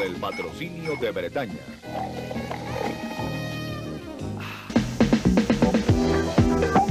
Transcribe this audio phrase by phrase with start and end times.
[0.00, 1.60] con el patrocinio de Bretaña.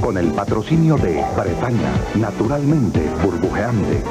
[0.00, 4.04] Con el patrocinio de Bretaña, naturalmente burbujeante.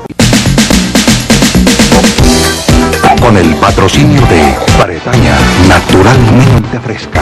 [3.21, 5.37] Con el patrocinio de Bretaña,
[5.69, 7.21] naturalmente fresca.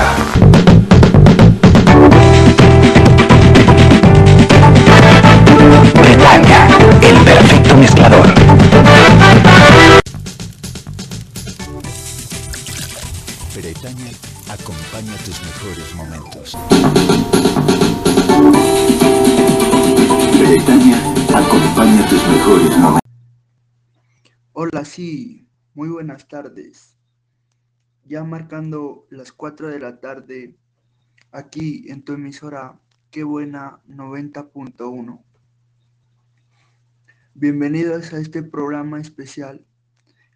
[5.94, 6.68] Bretaña,
[7.02, 8.47] el perfecto mezclador.
[13.58, 14.12] Bretaña
[14.52, 16.56] acompaña tus mejores momentos.
[20.38, 20.98] Bretaña
[21.36, 23.12] acompaña tus mejores momentos.
[24.54, 27.00] Hola, sí, muy buenas tardes.
[28.06, 30.56] Ya marcando las 4 de la tarde,
[31.32, 32.80] aquí en tu emisora,
[33.10, 35.24] qué buena 90.1.
[37.34, 39.66] Bienvenidos a este programa especial,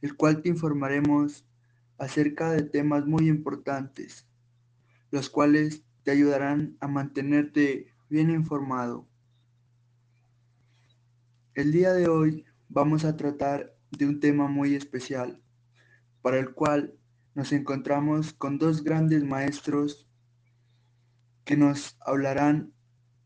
[0.01, 1.45] el cual te informaremos
[2.01, 4.27] acerca de temas muy importantes,
[5.11, 9.07] los cuales te ayudarán a mantenerte bien informado.
[11.53, 15.43] El día de hoy vamos a tratar de un tema muy especial,
[16.23, 16.95] para el cual
[17.35, 20.09] nos encontramos con dos grandes maestros
[21.45, 22.73] que nos hablarán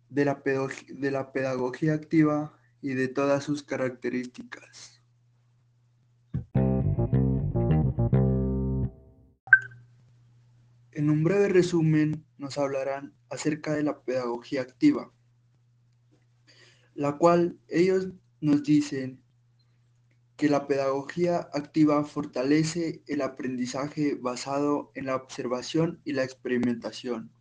[0.09, 4.94] de la, de la pedagogía activa y de todas sus características.
[11.05, 15.13] En un breve resumen nos hablarán acerca de la pedagogía activa,
[16.95, 18.07] la cual ellos
[18.41, 19.21] nos dicen
[20.35, 27.31] que la pedagogía activa fortalece el aprendizaje basado en la observación y la experimentación,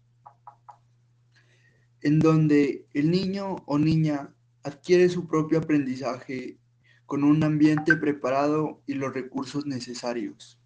[2.03, 6.59] en donde el niño o niña adquiere su propio aprendizaje
[7.07, 10.61] con un ambiente preparado y los recursos necesarios.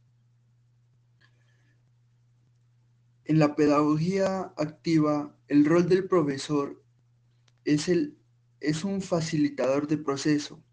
[3.29, 6.83] En la pedagogía activa, el rol del profesor
[7.65, 8.17] es, el,
[8.59, 10.65] es un facilitador de proceso,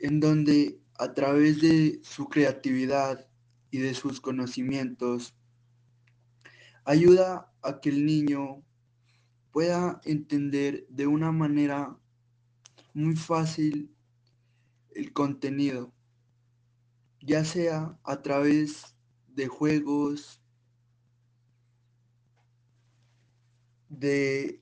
[0.00, 3.28] en donde a través de su creatividad
[3.70, 5.36] y de sus conocimientos,
[6.84, 8.64] ayuda a que el niño
[9.52, 11.96] pueda entender de una manera
[12.94, 13.94] muy fácil
[14.90, 15.94] el contenido,
[17.20, 18.96] ya sea a través
[19.28, 20.40] de juegos,
[23.98, 24.60] de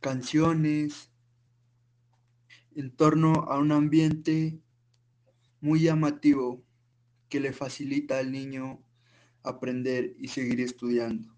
[0.00, 1.10] canciones,
[2.74, 4.60] en torno a un ambiente
[5.60, 6.62] muy llamativo
[7.28, 8.82] que le facilita al niño
[9.42, 11.34] aprender y seguir estudiando.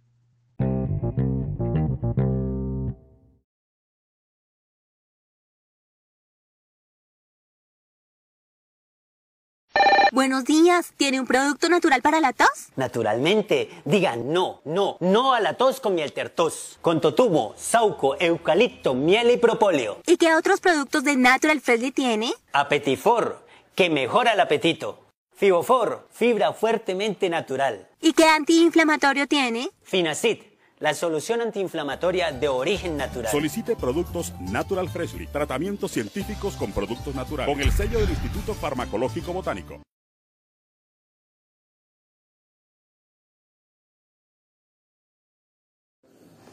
[10.12, 12.68] Buenos días, ¿tiene un producto natural para la tos?
[12.76, 18.94] Naturalmente, digan no, no, no a la tos con miel tertos, con totumo, sauco, eucalipto,
[18.94, 19.98] miel y propóleo.
[20.06, 22.32] ¿Y qué otros productos de Natural Freshly tiene?
[22.52, 23.44] Apetifor,
[23.74, 25.00] que mejora el apetito.
[25.34, 27.88] Fibofor, fibra fuertemente natural.
[28.00, 29.70] ¿Y qué antiinflamatorio tiene?
[29.82, 30.38] Finacid,
[30.78, 33.30] la solución antiinflamatoria de origen natural.
[33.30, 39.32] Solicite productos Natural Freshly, tratamientos científicos con productos naturales, con el sello del Instituto Farmacológico
[39.32, 39.80] Botánico.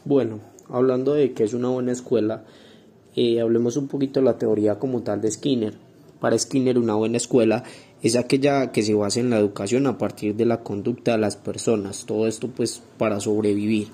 [0.04, 2.44] Bueno, hablando de que es una buena escuela,
[3.16, 5.74] eh, hablemos un poquito de la teoría como tal de Skinner.
[6.20, 7.64] Para Skinner una buena escuela
[8.02, 11.36] es aquella que se basa en la educación a partir de la conducta de las
[11.36, 13.88] personas, todo esto pues para sobrevivir.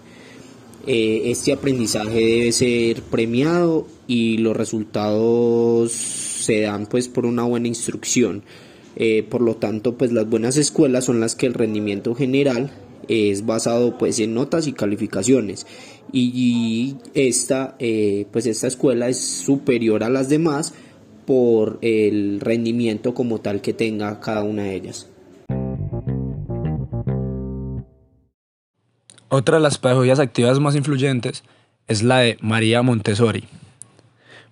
[0.87, 7.69] Eh, este aprendizaje debe ser premiado y los resultados se dan pues por una buena
[7.69, 8.43] instrucción.
[8.97, 12.73] Eh, por lo tanto pues las buenas escuelas son las que el rendimiento general
[13.11, 15.67] es basado pues en notas y calificaciones
[16.13, 20.73] y esta eh, pues esta escuela es superior a las demás
[21.27, 25.09] por el rendimiento como tal que tenga cada una de ellas.
[29.29, 31.45] Otra de las pedagogías activas más influyentes
[31.87, 33.45] es la de María Montessori.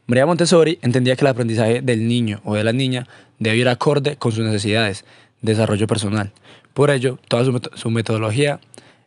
[0.06, 3.06] María Montessori entendía que el aprendizaje del niño o de la niña
[3.38, 5.04] debe ir acorde con sus necesidades,
[5.42, 6.32] desarrollo personal.
[6.78, 7.44] Por ello, toda
[7.74, 8.60] su, metodología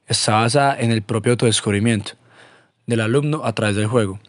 [0.05, 2.15] está basada en el propio autodescubrimiento
[2.85, 4.19] del alumno a través del juego,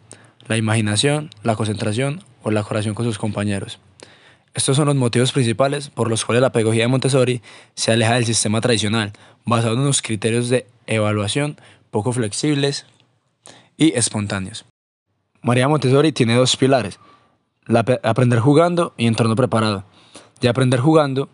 [0.47, 3.79] la imaginación, la concentración o la colaboración con sus compañeros.
[4.53, 7.41] Estos son los motivos principales por los cuales la pedagogía de Montessori
[7.75, 9.11] se aleja del sistema tradicional,
[9.43, 11.57] basado en unos criterios de evaluación
[11.91, 12.85] poco flexibles
[13.75, 14.63] y espontáneos.
[15.41, 16.97] María Montessori tiene dos pilares,
[17.65, 19.83] la aprender jugando y entorno preparado.
[20.39, 21.27] De aprender jugando,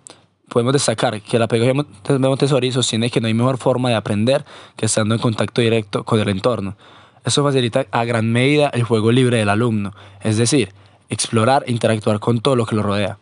[0.50, 4.44] podemos destacar que la pedagogía de Montessori sostiene que no hay mejor forma de aprender
[4.76, 6.76] que estando en contacto directo con el entorno.
[7.24, 10.74] Esto facilita a gran medida el juego libre del alumno, es decir,
[11.10, 13.18] explorar e interactuar con todo lo que lo rodea.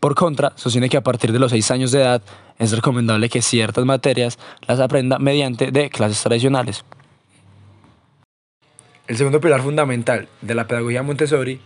[0.00, 2.22] Por contra, sostiene que a partir de los 6 años de edad
[2.58, 6.84] es recomendable que ciertas materias las aprenda mediante de clases tradicionales.
[9.06, 11.60] El segundo pilar fundamental de la pedagogía Montessori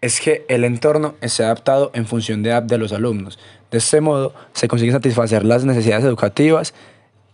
[0.00, 3.38] es que el entorno esté adaptado en función de de los alumnos.
[3.70, 6.74] De este modo, se consigue satisfacer las necesidades educativas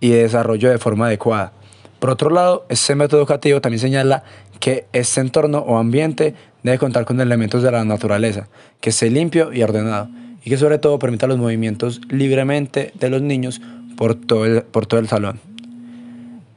[0.00, 1.52] y de desarrollo de forma adecuada.
[1.98, 4.24] Por otro lado, este método educativo también señala
[4.60, 8.48] que este entorno o ambiente debe contar con elementos de la naturaleza,
[8.80, 10.08] que esté limpio y ordenado,
[10.44, 13.60] y que sobre todo permita los movimientos libremente de los niños
[13.96, 15.40] por todo el, por todo el salón.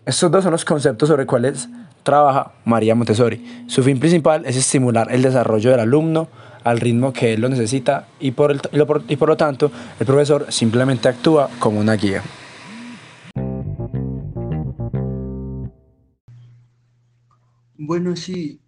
[0.05, 1.69] Estos dos son los conceptos sobre cuales
[2.09, 3.65] trabaja María Montessori.
[3.67, 6.27] Su fin principal es estimular el desarrollo del alumno
[6.63, 8.59] al ritmo que él lo necesita y por,
[9.07, 12.23] y por lo tanto el profesor simplemente actúa como una guía.
[17.77, 18.59] Bueno, sí,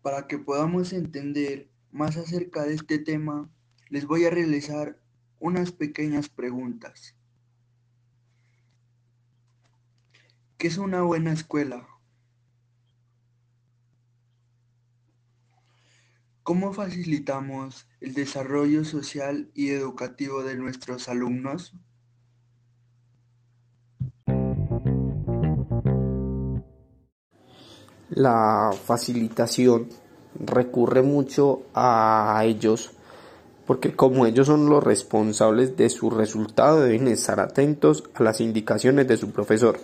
[0.00, 3.50] para que podamos entender más acerca de este tema,
[3.90, 4.98] les voy a realizar
[5.40, 7.14] unas pequeñas preguntas.
[10.56, 11.86] ¿Qué es una buena escuela?
[16.44, 21.72] ¿Cómo facilitamos el desarrollo social y educativo de nuestros alumnos?
[28.10, 29.88] La facilitación
[30.38, 32.92] recurre mucho a ellos
[33.66, 39.08] porque como ellos son los responsables de su resultado deben estar atentos a las indicaciones
[39.08, 39.80] de su profesor,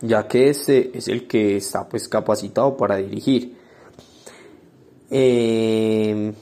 [0.00, 3.65] ya que ese es el que está pues capacitado para dirigir.
[5.10, 6.32] Eh,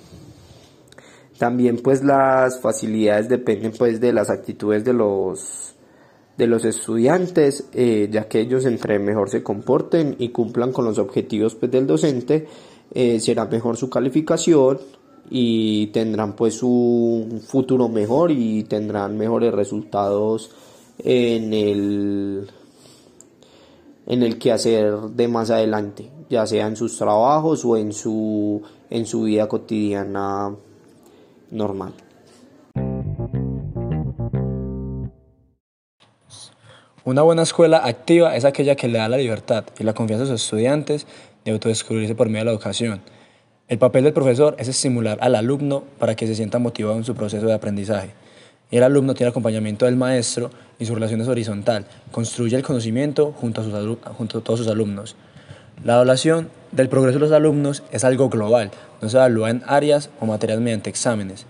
[1.38, 5.75] también pues las facilidades dependen pues de las actitudes de los
[6.38, 10.99] de los estudiantes eh, ya que ellos entre mejor se comporten y cumplan con los
[10.99, 12.46] objetivos pues del docente
[12.93, 14.78] eh, será mejor su calificación
[15.31, 20.50] y tendrán pues un futuro mejor y tendrán mejores resultados
[20.99, 22.50] en el
[24.06, 28.62] en el que hacer de más adelante, ya sea en sus trabajos o en su
[28.91, 30.55] en su vida cotidiana
[31.51, 31.93] normal.
[37.06, 40.27] Una buena escuela activa es aquella que le da la libertad y la confianza a
[40.29, 41.06] sus estudiantes
[41.45, 43.03] de autodescubrirse por medio de la educación.
[43.69, 47.15] El papel del profesor es estimular al alumno para que se sienta motivado en su
[47.15, 48.15] proceso de aprendizaje.
[48.70, 51.87] El alumno tiene acompañamiento del maestro y su relación es horizontal.
[52.11, 55.16] Construye el conocimiento junto a, todos sus alumnos.
[55.84, 58.70] La evaluación del progreso de los alumnos es algo global,
[59.00, 61.46] no se evalúa en áreas o materias mediante exámenes.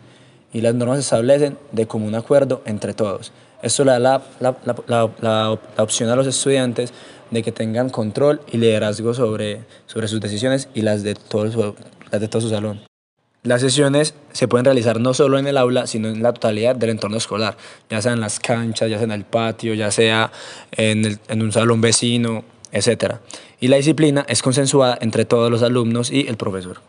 [0.53, 3.33] Y las normas se establecen de común acuerdo entre todos.
[3.63, 6.93] Esto le da la, opción a los estudiantes
[7.31, 12.51] de que tengan control y liderazgo sobre, sobre sus decisiones y las de todo su
[12.51, 12.81] salón.
[13.45, 16.89] Las sesiones se pueden realizar no solo en el aula, sino en la totalidad del
[16.89, 17.59] entorno escolar,
[17.91, 20.33] ya sea en las canchas, ya sea en el patio, ya sea
[20.73, 22.43] en, un salón vecino,
[22.73, 23.17] etc.
[23.61, 26.81] Y la disciplina es consensuada entre todos los alumnos y el profesor.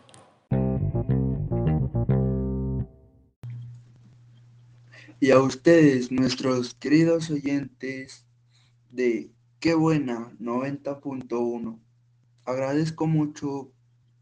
[5.20, 8.26] Y a ustedes, nuestros queridos oyentes
[8.92, 11.80] de Qué Buena 90.1,
[12.46, 13.74] agradezco mucho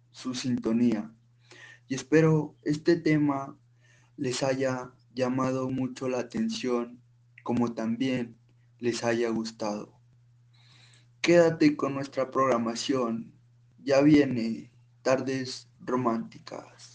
[0.10, 1.12] su sintonía.
[1.94, 3.56] Espero este tema
[4.18, 7.00] les haya llamado mucho la atención,
[7.44, 8.36] como también
[8.80, 9.94] les haya gustado.
[11.22, 13.36] Quédate con nuestra programación.
[13.84, 14.72] Ya viene
[15.04, 16.93] Tardes Románticas.